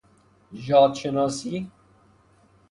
[0.63, 1.71] ژاد شناسی